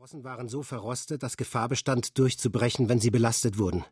Sprossen 0.00 0.24
waren 0.24 0.48
so 0.48 0.62
verrostet, 0.62 1.22
dass 1.22 1.36
Gefahr 1.36 1.68
bestand, 1.68 2.16
durchzubrechen, 2.16 2.88
wenn 2.88 3.00
sie 3.00 3.10
belastet 3.10 3.58
wurden. 3.58 3.84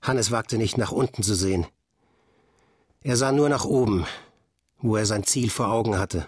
Hannes 0.00 0.30
wagte 0.30 0.56
nicht 0.56 0.78
nach 0.78 0.90
unten 0.90 1.22
zu 1.22 1.34
sehen. 1.34 1.66
Er 3.02 3.18
sah 3.18 3.30
nur 3.30 3.50
nach 3.50 3.66
oben, 3.66 4.06
wo 4.78 4.96
er 4.96 5.04
sein 5.04 5.24
Ziel 5.24 5.50
vor 5.50 5.70
Augen 5.70 5.98
hatte. 5.98 6.26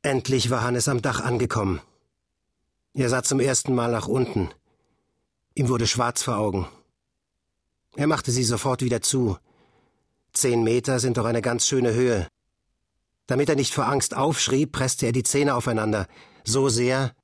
Endlich 0.00 0.48
war 0.48 0.62
Hannes 0.62 0.88
am 0.88 1.02
Dach 1.02 1.20
angekommen. 1.20 1.82
Er 2.94 3.10
sah 3.10 3.22
zum 3.22 3.38
ersten 3.38 3.74
Mal 3.74 3.92
nach 3.92 4.08
unten. 4.08 4.48
Ihm 5.54 5.68
wurde 5.68 5.86
schwarz 5.86 6.22
vor 6.22 6.38
Augen. 6.38 6.66
Er 7.96 8.06
machte 8.06 8.30
sie 8.30 8.44
sofort 8.44 8.80
wieder 8.80 9.02
zu. 9.02 9.36
Zehn 10.32 10.64
Meter 10.64 11.00
sind 11.00 11.18
doch 11.18 11.26
eine 11.26 11.42
ganz 11.42 11.66
schöne 11.66 11.92
Höhe. 11.92 12.28
Damit 13.26 13.50
er 13.50 13.56
nicht 13.56 13.74
vor 13.74 13.88
Angst 13.88 14.16
aufschrie, 14.16 14.64
presste 14.64 15.04
er 15.04 15.12
die 15.12 15.22
Zähne 15.22 15.54
aufeinander, 15.54 16.06
so 16.44 16.68
sehr, 16.68 17.14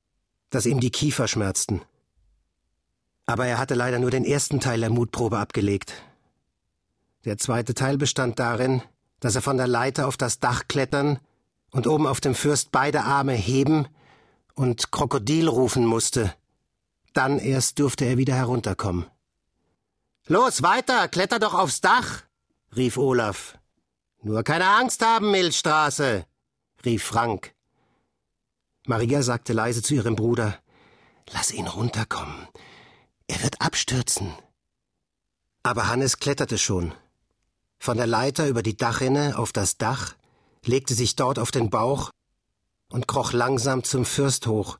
dass 0.51 0.67
ihm 0.67 0.81
die 0.81 0.91
Kiefer 0.91 1.29
schmerzten. 1.29 1.83
Aber 3.27 3.47
er 3.47 3.59
hatte 3.59 3.75
leider 3.75 3.99
nur 3.99 4.11
den 4.11 4.25
ersten 4.25 4.61
Teil 4.61 4.81
der 4.81 4.91
Mutprobe 4.91 5.39
abgelegt. 5.39 5.93
Der 7.25 7.37
zweite 7.37 7.75
Teil 7.75 7.99
bestand 7.99 8.39
darin, 8.39 8.83
dass 9.21 9.35
er 9.35 9.43
von 9.43 9.57
der 9.57 9.67
Leiter 9.67 10.07
auf 10.07 10.17
das 10.17 10.39
Dach 10.39 10.69
klettern 10.69 11.19
und 11.71 11.87
oben 11.87 12.07
auf 12.07 12.21
dem 12.21 12.35
Fürst 12.35 12.73
beide 12.73 13.03
Arme 13.03 13.35
heben 13.35 13.87
und 14.55 14.91
Krokodil 14.91 15.49
rufen 15.49 15.85
musste. 15.85 16.35
Dann 17.13 17.39
erst 17.39 17.79
durfte 17.79 18.05
er 18.05 18.17
wieder 18.17 18.35
herunterkommen. 18.35 19.07
Los, 20.27 20.63
weiter, 20.63 21.09
kletter 21.09 21.39
doch 21.39 21.55
aufs 21.55 21.81
Dach, 21.81 22.23
rief 22.77 22.97
Olaf. 22.97 23.59
Nur 24.23 24.43
keine 24.43 24.69
Angst 24.69 25.05
haben, 25.05 25.31
Milchstraße, 25.31 26.27
rief 26.85 27.05
Frank. 27.05 27.55
Maria 28.89 29.23
sagte 29.23 29.53
leise 29.53 29.83
zu 29.83 29.95
ihrem 29.95 30.17
Bruder 30.17 30.59
Lass 31.31 31.53
ihn 31.53 31.67
runterkommen. 31.67 32.49
Er 33.27 33.43
wird 33.43 33.61
abstürzen. 33.61 34.33
Aber 35.63 35.89
Hannes 35.89 36.21
kletterte 36.21 36.57
schon. 36.57 36.95
Von 37.79 37.99
der 37.99 38.07
Leiter 38.07 38.49
über 38.49 38.63
die 38.63 38.79
Dachrinne 38.79 39.37
auf 39.37 39.53
das 39.53 39.77
Dach, 39.77 40.15
legte 40.65 40.95
sich 40.95 41.17
dort 41.17 41.39
auf 41.39 41.51
den 41.51 41.69
Bauch 41.69 42.11
und 42.91 43.07
kroch 43.07 43.35
langsam 43.35 43.85
zum 43.85 44.07
Fürst 44.07 44.47
hoch, 44.47 44.79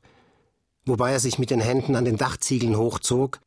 wobei 0.85 1.11
er 1.11 1.19
sich 1.19 1.37
mit 1.37 1.51
den 1.51 1.61
Händen 1.61 1.95
an 1.95 2.05
den 2.05 2.17
Dachziegeln 2.17 2.77
hochzog 2.77 3.39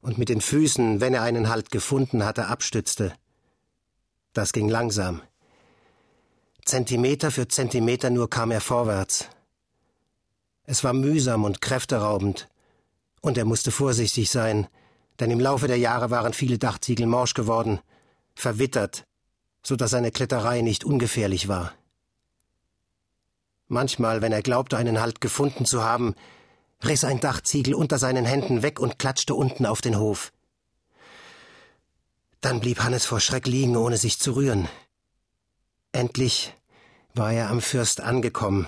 und 0.00 0.16
mit 0.16 0.28
den 0.28 0.40
Füßen, 0.40 1.00
wenn 1.00 1.14
er 1.14 1.22
einen 1.22 1.48
Halt 1.48 1.72
gefunden 1.72 2.24
hatte, 2.24 2.46
abstützte. 2.46 3.12
Das 4.32 4.52
ging 4.52 4.68
langsam. 4.68 5.22
Zentimeter 6.64 7.32
für 7.32 7.48
Zentimeter 7.48 8.10
nur 8.10 8.30
kam 8.30 8.52
er 8.52 8.60
vorwärts. 8.60 9.28
Es 10.64 10.82
war 10.82 10.94
mühsam 10.94 11.44
und 11.44 11.60
kräfteraubend. 11.60 12.48
Und 13.20 13.38
er 13.38 13.44
musste 13.44 13.70
vorsichtig 13.70 14.30
sein, 14.30 14.66
denn 15.20 15.30
im 15.30 15.40
Laufe 15.40 15.66
der 15.66 15.78
Jahre 15.78 16.10
waren 16.10 16.32
viele 16.32 16.58
Dachziegel 16.58 17.06
morsch 17.06 17.34
geworden, 17.34 17.80
verwittert, 18.34 19.04
so 19.62 19.76
dass 19.76 19.90
seine 19.90 20.10
Kletterei 20.10 20.62
nicht 20.62 20.84
ungefährlich 20.84 21.48
war. 21.48 21.72
Manchmal, 23.68 24.22
wenn 24.22 24.32
er 24.32 24.42
glaubte, 24.42 24.76
einen 24.76 25.00
Halt 25.00 25.20
gefunden 25.20 25.64
zu 25.64 25.82
haben, 25.82 26.14
riss 26.84 27.04
ein 27.04 27.20
Dachziegel 27.20 27.74
unter 27.74 27.98
seinen 27.98 28.24
Händen 28.24 28.62
weg 28.62 28.80
und 28.80 28.98
klatschte 28.98 29.34
unten 29.34 29.66
auf 29.66 29.80
den 29.80 29.98
Hof. 29.98 30.32
Dann 32.40 32.60
blieb 32.60 32.80
Hannes 32.80 33.06
vor 33.06 33.20
Schreck 33.20 33.46
liegen, 33.46 33.76
ohne 33.76 33.96
sich 33.96 34.18
zu 34.18 34.32
rühren. 34.32 34.68
Endlich 35.92 36.52
war 37.14 37.32
er 37.32 37.48
am 37.48 37.62
Fürst 37.62 38.00
angekommen 38.02 38.66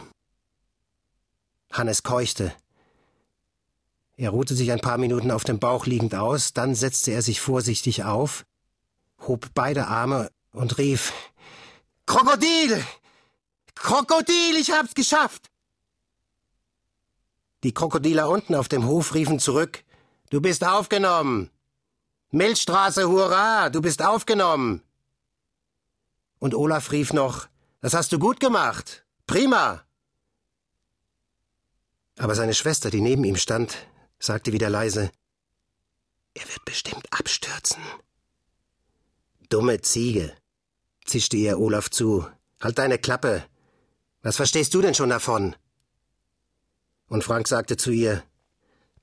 Hannes 1.71 2.03
keuchte. 2.03 2.53
Er 4.17 4.31
ruhte 4.31 4.55
sich 4.55 4.73
ein 4.73 4.81
paar 4.81 4.99
Minuten 4.99 5.31
auf 5.31 5.45
dem 5.45 5.59
Bauch 5.59 5.87
liegend 5.87 6.15
aus, 6.15 6.53
dann 6.53 6.75
setzte 6.75 7.11
er 7.11 7.23
sich 7.23 7.41
vorsichtig 7.41 8.05
auf, 8.05 8.47
hob 9.21 9.51
beide 9.55 9.89
Arme 9.89 10.31
und 10.53 10.79
rief 10.79 11.13
Krokodil. 12.07 12.83
Krokodil, 13.75 14.57
ich 14.59 14.71
hab's 14.71 14.95
geschafft. 14.95 15.51
Die 17.63 17.75
Krokodiler 17.75 18.29
unten 18.29 18.55
auf 18.55 18.69
dem 18.69 18.87
Hof 18.87 19.15
riefen 19.15 19.39
zurück 19.39 19.85
Du 20.31 20.41
bist 20.41 20.65
aufgenommen. 20.65 21.51
Milchstraße, 22.31 23.09
hurra, 23.09 23.71
du 23.71 23.81
bist 23.81 24.03
aufgenommen. 24.03 24.83
Und 26.41 26.55
Olaf 26.55 26.91
rief 26.91 27.13
noch 27.13 27.47
Das 27.81 27.95
hast 27.95 28.13
du 28.13 28.19
gut 28.19 28.41
gemacht. 28.41 29.05
Prima. 29.27 29.86
Aber 32.19 32.35
seine 32.35 32.55
Schwester, 32.55 32.91
die 32.91 33.01
neben 33.01 33.25
ihm 33.25 33.37
stand, 33.37 33.77
sagte 34.19 34.53
wieder 34.53 34.71
leise 34.71 35.11
Er 36.35 36.49
wird 36.49 36.65
bestimmt 36.65 37.07
abstürzen. 37.11 37.83
Dumme 39.49 39.81
Ziege, 39.81 40.33
zischte 41.05 41.37
ihr 41.37 41.59
Olaf 41.59 41.91
zu. 41.91 42.27
Halt 42.61 42.79
deine 42.79 42.99
Klappe. 42.99 43.45
Was 44.23 44.37
verstehst 44.37 44.75
du 44.75 44.81
denn 44.81 44.95
schon 44.95 45.11
davon? 45.11 45.55
Und 47.09 47.23
Frank 47.23 47.47
sagte 47.47 47.77
zu 47.77 47.91
ihr 47.91 48.25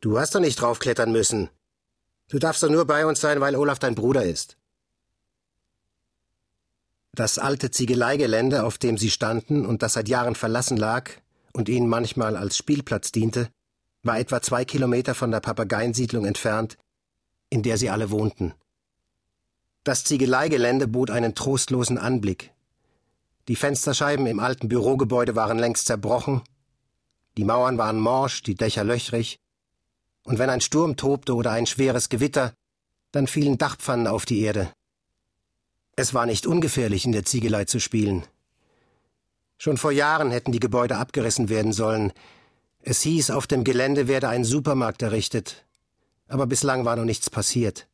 Du 0.01 0.19
hast 0.19 0.35
doch 0.35 0.41
nicht 0.41 0.59
draufklettern 0.59 1.12
müssen. 1.12 1.50
Du 2.28 2.40
darfst 2.40 2.62
doch 2.63 2.69
nur 2.69 2.85
bei 2.85 3.06
uns 3.06 3.22
sein, 3.22 3.40
weil 3.40 3.56
Olaf 3.56 3.80
dein 3.80 3.95
Bruder 3.95 4.24
ist. 4.24 4.57
Das 7.13 7.38
alte 7.38 7.69
Ziegeleigelände, 7.69 8.63
auf 8.63 8.78
dem 8.78 8.97
sie 8.97 9.12
standen 9.12 9.66
und 9.66 9.84
das 9.84 9.94
seit 9.94 10.09
Jahren 10.09 10.35
verlassen 10.35 10.78
lag, 10.78 11.12
und 11.53 11.69
ihnen 11.69 11.88
manchmal 11.88 12.36
als 12.36 12.58
Spielplatz 12.58 13.12
diente, 13.12 13.50
war 14.02 14.19
etwa 14.19 14.41
zwei 14.41 14.66
Kilometer 14.66 15.16
von 15.16 15.31
der 15.31 15.40
Papageiensiedlung 15.40 16.25
entfernt, 16.25 16.78
in 17.50 17.64
der 17.64 17.78
sie 17.78 17.90
alle 17.90 18.12
wohnten. 18.12 18.53
Das 19.84 20.03
Ziegeleigelände 20.03 20.88
bot 20.88 21.09
einen 21.09 21.36
trostlosen 21.36 21.97
Anblick. 21.97 22.52
Die 23.47 23.56
Fensterscheiben 23.56 24.25
im 24.25 24.40
alten 24.40 24.69
Bürogebäude 24.69 25.36
waren 25.36 25.59
längst 25.59 25.86
zerbrochen, 25.86 26.42
die 27.38 27.44
Mauern 27.44 27.78
waren 27.78 28.00
morsch, 28.00 28.44
die 28.44 28.56
Dächer 28.56 28.84
löchrig, 28.84 29.40
und 30.24 30.40
wenn 30.40 30.50
ein 30.50 30.62
Sturm 30.62 30.96
tobte 30.96 31.36
oder 31.36 31.52
ein 31.52 31.66
schweres 31.66 32.09
Gewitter, 32.09 32.53
dann 33.12 33.28
fielen 33.28 33.58
Dachpfannen 33.58 34.08
auf 34.08 34.25
die 34.25 34.42
Erde. 34.42 34.72
Es 35.96 36.13
war 36.13 36.25
nicht 36.25 36.47
ungefährlich, 36.47 37.06
in 37.06 37.12
der 37.12 37.25
Ziegelei 37.25 37.66
zu 37.66 37.80
spielen. 37.80 38.25
Schon 39.63 39.78
vor 39.78 39.94
Jahren 39.94 40.29
hätten 40.29 40.51
die 40.51 40.59
Gebäude 40.59 40.97
abgerissen 40.97 41.47
werden 41.47 41.72
sollen. 41.72 42.12
Es 42.81 43.00
hieß, 43.03 43.31
auf 43.31 43.47
dem 43.47 43.63
Gelände 43.63 44.09
werde 44.09 44.28
ein 44.28 44.44
Supermarkt 44.44 45.01
errichtet. 45.01 45.63
Aber 46.28 46.47
bislang 46.47 46.84
war 46.84 46.97
noch 46.97 47.06
nichts 47.06 47.29
passiert. 47.29 47.88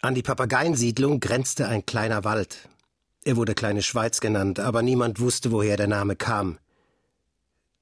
An 0.00 0.14
die 0.14 0.22
Papageiensiedlung 0.22 1.18
grenzte 1.18 1.66
ein 1.66 1.84
kleiner 1.84 2.22
Wald. 2.22 2.68
Er 3.24 3.34
wurde 3.34 3.56
Kleine 3.56 3.82
Schweiz 3.82 4.20
genannt, 4.20 4.60
aber 4.60 4.82
niemand 4.82 5.18
wusste, 5.18 5.50
woher 5.50 5.76
der 5.76 5.88
Name 5.88 6.14
kam. 6.14 6.60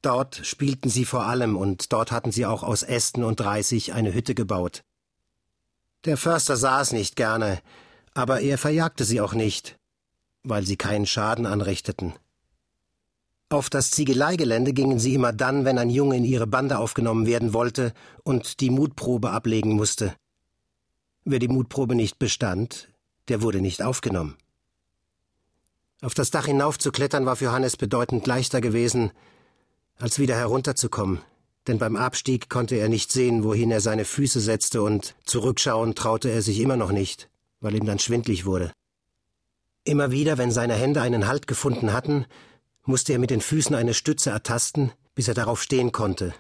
Dort 0.00 0.40
spielten 0.42 0.88
sie 0.88 1.04
vor 1.04 1.26
allem, 1.26 1.58
und 1.58 1.92
dort 1.92 2.10
hatten 2.10 2.32
sie 2.32 2.46
auch 2.46 2.62
aus 2.62 2.82
Ästen 2.82 3.22
und 3.22 3.38
Reisig 3.42 3.92
eine 3.92 4.14
Hütte 4.14 4.34
gebaut. 4.34 4.82
Der 6.06 6.16
Förster 6.16 6.56
sah 6.56 6.80
es 6.80 6.92
nicht 6.92 7.16
gerne, 7.16 7.60
aber 8.14 8.40
er 8.40 8.56
verjagte 8.56 9.04
sie 9.04 9.20
auch 9.20 9.34
nicht, 9.34 9.78
weil 10.42 10.64
sie 10.64 10.78
keinen 10.78 11.04
Schaden 11.04 11.44
anrichteten. 11.44 12.14
Auf 13.48 13.70
das 13.70 13.92
Ziegeleigelände 13.92 14.72
gingen 14.72 14.98
sie 14.98 15.14
immer 15.14 15.32
dann, 15.32 15.64
wenn 15.64 15.78
ein 15.78 15.90
Junge 15.90 16.16
in 16.16 16.24
ihre 16.24 16.48
Bande 16.48 16.78
aufgenommen 16.78 17.26
werden 17.26 17.52
wollte 17.52 17.92
und 18.24 18.60
die 18.60 18.70
Mutprobe 18.70 19.30
ablegen 19.30 19.72
musste. 19.72 20.16
Wer 21.24 21.38
die 21.38 21.46
Mutprobe 21.46 21.94
nicht 21.94 22.18
bestand, 22.18 22.88
der 23.28 23.42
wurde 23.42 23.60
nicht 23.60 23.82
aufgenommen. 23.82 24.36
Auf 26.02 26.12
das 26.12 26.30
Dach 26.30 26.46
hinaufzuklettern 26.46 27.24
war 27.24 27.36
für 27.36 27.52
Hannes 27.52 27.76
bedeutend 27.76 28.26
leichter 28.26 28.60
gewesen, 28.60 29.12
als 29.96 30.18
wieder 30.18 30.34
herunterzukommen, 30.34 31.20
denn 31.68 31.78
beim 31.78 31.94
Abstieg 31.94 32.50
konnte 32.50 32.74
er 32.74 32.88
nicht 32.88 33.12
sehen, 33.12 33.44
wohin 33.44 33.70
er 33.70 33.80
seine 33.80 34.04
Füße 34.04 34.40
setzte, 34.40 34.82
und 34.82 35.14
zurückschauen 35.24 35.94
traute 35.94 36.30
er 36.30 36.42
sich 36.42 36.58
immer 36.58 36.76
noch 36.76 36.90
nicht, 36.90 37.30
weil 37.60 37.76
ihm 37.76 37.86
dann 37.86 38.00
schwindlig 38.00 38.44
wurde. 38.44 38.72
Immer 39.84 40.10
wieder, 40.10 40.36
wenn 40.36 40.50
seine 40.50 40.74
Hände 40.74 41.00
einen 41.00 41.28
Halt 41.28 41.46
gefunden 41.46 41.92
hatten, 41.92 42.26
musste 42.86 43.12
er 43.12 43.18
mit 43.18 43.30
den 43.30 43.40
Füßen 43.40 43.74
eine 43.74 43.94
Stütze 43.94 44.30
ertasten, 44.30 44.92
bis 45.14 45.28
er 45.28 45.34
darauf 45.34 45.62
stehen 45.62 45.92
konnte. 45.92 46.34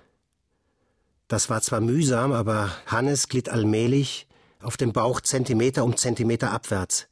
Das 1.28 1.50
war 1.50 1.60
zwar 1.60 1.80
mühsam, 1.80 2.32
aber 2.32 2.70
Hannes 2.86 3.28
glitt 3.28 3.48
allmählich 3.48 4.26
auf 4.62 4.76
dem 4.76 4.92
Bauch 4.92 5.20
Zentimeter 5.20 5.84
um 5.84 5.96
Zentimeter 5.96 6.52
abwärts. 6.52 7.08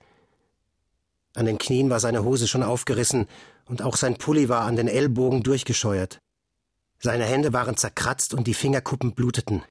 An 1.34 1.46
den 1.46 1.58
Knien 1.58 1.90
war 1.90 2.00
seine 2.00 2.22
Hose 2.22 2.46
schon 2.46 2.62
aufgerissen 2.62 3.26
und 3.66 3.82
auch 3.82 3.96
sein 3.96 4.16
Pulli 4.16 4.48
war 4.48 4.62
an 4.62 4.76
den 4.76 4.88
Ellbogen 4.88 5.42
durchgescheuert. 5.42 6.18
Seine 7.00 7.24
Hände 7.24 7.52
waren 7.52 7.76
zerkratzt 7.76 8.34
und 8.34 8.46
die 8.46 8.54
Fingerkuppen 8.54 9.14
bluteten. 9.14 9.62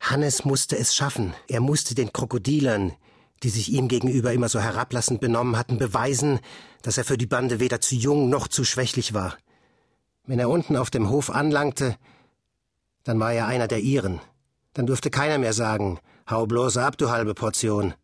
Hannes 0.00 0.44
musste 0.44 0.78
es 0.78 0.94
schaffen. 0.94 1.34
Er 1.48 1.60
musste 1.60 1.94
den 1.94 2.12
Krokodilern, 2.12 2.94
die 3.42 3.50
sich 3.50 3.72
ihm 3.72 3.88
gegenüber 3.88 4.32
immer 4.32 4.48
so 4.48 4.60
herablassend 4.60 5.20
benommen 5.20 5.56
hatten, 5.56 5.78
beweisen, 5.78 6.40
dass 6.82 6.98
er 6.98 7.04
für 7.04 7.18
die 7.18 7.26
Bande 7.26 7.60
weder 7.60 7.80
zu 7.80 7.94
jung 7.94 8.28
noch 8.28 8.48
zu 8.48 8.64
schwächlich 8.64 9.14
war. 9.14 9.36
Wenn 10.26 10.38
er 10.38 10.50
unten 10.50 10.76
auf 10.76 10.90
dem 10.90 11.08
Hof 11.08 11.30
anlangte, 11.30 11.96
dann 13.04 13.18
war 13.20 13.32
er 13.32 13.46
einer 13.46 13.68
der 13.68 13.80
ihren. 13.80 14.20
Dann 14.74 14.86
durfte 14.86 15.10
keiner 15.10 15.38
mehr 15.38 15.52
sagen, 15.52 15.98
hau 16.28 16.46
bloß 16.46 16.76
ab, 16.76 16.98
du 16.98 17.10
halbe 17.10 17.34
Portion. 17.34 17.94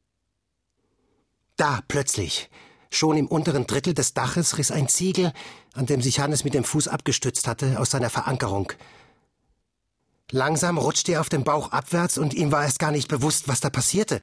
Da, 1.56 1.80
plötzlich, 1.86 2.50
schon 2.90 3.16
im 3.16 3.26
unteren 3.26 3.66
Drittel 3.66 3.94
des 3.94 4.14
Daches 4.14 4.58
riss 4.58 4.70
ein 4.70 4.88
Ziegel, 4.88 5.32
an 5.74 5.86
dem 5.86 6.00
sich 6.00 6.20
Hannes 6.20 6.44
mit 6.44 6.54
dem 6.54 6.64
Fuß 6.64 6.88
abgestützt 6.88 7.46
hatte, 7.46 7.78
aus 7.78 7.90
seiner 7.90 8.10
Verankerung. 8.10 8.72
Langsam 10.30 10.78
rutschte 10.78 11.12
er 11.12 11.20
auf 11.20 11.28
dem 11.28 11.44
Bauch 11.44 11.70
abwärts 11.70 12.18
und 12.18 12.34
ihm 12.34 12.50
war 12.50 12.64
erst 12.64 12.78
gar 12.78 12.90
nicht 12.90 13.08
bewusst, 13.08 13.46
was 13.46 13.60
da 13.60 13.70
passierte. 13.70 14.20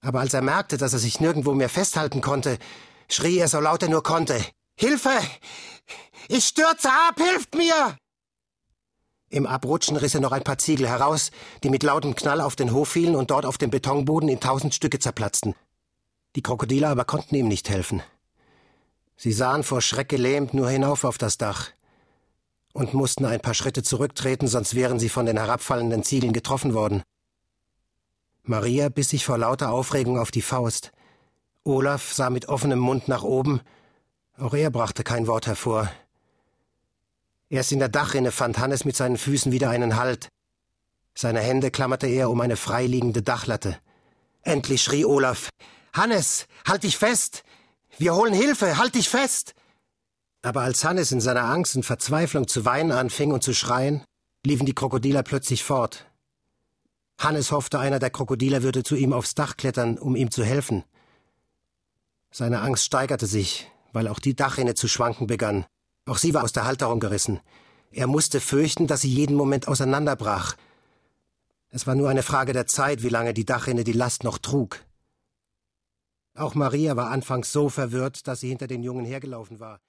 Aber 0.00 0.20
als 0.20 0.34
er 0.34 0.42
merkte, 0.42 0.76
dass 0.76 0.92
er 0.92 0.98
sich 0.98 1.20
nirgendwo 1.20 1.54
mehr 1.54 1.68
festhalten 1.68 2.20
konnte, 2.20 2.58
schrie 3.10 3.38
er 3.38 3.48
so 3.48 3.60
laut 3.60 3.82
er 3.82 3.88
nur 3.88 4.02
konnte. 4.02 4.44
Hilfe! 4.76 5.18
Ich 6.28 6.44
stürze 6.44 6.88
ab! 6.88 7.16
Hilft 7.16 7.54
mir! 7.54 7.96
Im 9.30 9.46
Abrutschen 9.46 9.96
riss 9.96 10.14
er 10.14 10.20
noch 10.20 10.32
ein 10.32 10.44
paar 10.44 10.58
Ziegel 10.58 10.88
heraus, 10.88 11.30
die 11.62 11.68
mit 11.68 11.82
lautem 11.82 12.14
Knall 12.14 12.40
auf 12.40 12.56
den 12.56 12.72
Hof 12.72 12.88
fielen 12.88 13.16
und 13.16 13.30
dort 13.30 13.44
auf 13.44 13.58
dem 13.58 13.70
Betonboden 13.70 14.28
in 14.28 14.40
tausend 14.40 14.74
Stücke 14.74 14.98
zerplatzten. 14.98 15.54
Die 16.36 16.42
Krokodile 16.42 16.88
aber 16.88 17.04
konnten 17.04 17.34
ihm 17.34 17.48
nicht 17.48 17.68
helfen. 17.68 18.02
Sie 19.16 19.32
sahen 19.32 19.64
vor 19.64 19.82
Schreck 19.82 20.08
gelähmt 20.08 20.54
nur 20.54 20.70
hinauf 20.70 21.04
auf 21.04 21.18
das 21.18 21.36
Dach 21.36 21.70
und 22.72 22.94
mussten 22.94 23.24
ein 23.24 23.40
paar 23.40 23.54
Schritte 23.54 23.82
zurücktreten, 23.82 24.46
sonst 24.46 24.74
wären 24.74 24.98
sie 25.00 25.08
von 25.08 25.26
den 25.26 25.36
herabfallenden 25.36 26.04
Ziegeln 26.04 26.32
getroffen 26.32 26.72
worden. 26.72 27.02
Maria 28.48 28.88
biss 28.88 29.10
sich 29.10 29.24
vor 29.24 29.36
lauter 29.36 29.70
Aufregung 29.70 30.18
auf 30.18 30.30
die 30.30 30.42
Faust. 30.42 30.92
Olaf 31.64 32.12
sah 32.12 32.30
mit 32.30 32.48
offenem 32.48 32.78
Mund 32.78 33.06
nach 33.06 33.22
oben. 33.22 33.60
Auch 34.38 34.54
er 34.54 34.70
brachte 34.70 35.04
kein 35.04 35.26
Wort 35.26 35.46
hervor. 35.46 35.90
Erst 37.50 37.72
in 37.72 37.78
der 37.78 37.88
Dachrinne 37.88 38.32
fand 38.32 38.58
Hannes 38.58 38.84
mit 38.84 38.96
seinen 38.96 39.18
Füßen 39.18 39.52
wieder 39.52 39.68
einen 39.70 39.96
Halt. 39.96 40.28
Seine 41.14 41.40
Hände 41.40 41.70
klammerte 41.70 42.06
er 42.06 42.30
um 42.30 42.40
eine 42.40 42.56
freiliegende 42.56 43.22
Dachlatte. 43.22 43.76
Endlich 44.42 44.82
schrie 44.82 45.04
Olaf 45.04 45.50
Hannes, 45.92 46.46
halt 46.66 46.84
dich 46.84 46.96
fest. 46.96 47.42
Wir 47.98 48.14
holen 48.14 48.32
Hilfe, 48.32 48.78
halt 48.78 48.94
dich 48.94 49.08
fest. 49.08 49.54
Aber 50.42 50.62
als 50.62 50.84
Hannes 50.84 51.12
in 51.12 51.20
seiner 51.20 51.44
Angst 51.44 51.76
und 51.76 51.84
Verzweiflung 51.84 52.48
zu 52.48 52.64
weinen 52.64 52.92
anfing 52.92 53.32
und 53.32 53.42
zu 53.42 53.52
schreien, 53.52 54.04
liefen 54.46 54.64
die 54.64 54.74
Krokodiler 54.74 55.22
plötzlich 55.22 55.64
fort. 55.64 56.07
Hannes 57.18 57.50
hoffte, 57.50 57.80
einer 57.80 57.98
der 57.98 58.10
Krokodiler 58.10 58.62
würde 58.62 58.84
zu 58.84 58.94
ihm 58.94 59.12
aufs 59.12 59.34
Dach 59.34 59.56
klettern, 59.56 59.98
um 59.98 60.14
ihm 60.14 60.30
zu 60.30 60.44
helfen. 60.44 60.84
Seine 62.30 62.60
Angst 62.60 62.84
steigerte 62.84 63.26
sich, 63.26 63.70
weil 63.92 64.06
auch 64.06 64.20
die 64.20 64.36
Dachrinne 64.36 64.74
zu 64.74 64.86
schwanken 64.86 65.26
begann. 65.26 65.66
Auch 66.06 66.18
sie 66.18 66.32
war 66.32 66.44
aus 66.44 66.52
der 66.52 66.64
Halterung 66.64 67.00
gerissen. 67.00 67.40
Er 67.90 68.06
musste 68.06 68.40
fürchten, 68.40 68.86
dass 68.86 69.00
sie 69.00 69.12
jeden 69.12 69.36
Moment 69.36 69.66
auseinanderbrach. 69.66 70.56
Es 71.70 71.86
war 71.86 71.94
nur 71.94 72.08
eine 72.08 72.22
Frage 72.22 72.52
der 72.52 72.66
Zeit, 72.66 73.02
wie 73.02 73.08
lange 73.08 73.34
die 73.34 73.44
Dachrinne 73.44 73.84
die 73.84 73.92
Last 73.92 74.24
noch 74.24 74.38
trug. 74.38 74.84
Auch 76.34 76.54
Maria 76.54 76.96
war 76.96 77.10
anfangs 77.10 77.52
so 77.52 77.68
verwirrt, 77.68 78.28
dass 78.28 78.40
sie 78.40 78.48
hinter 78.48 78.68
den 78.68 78.82
Jungen 78.82 79.04
hergelaufen 79.04 79.58
war. 79.58 79.80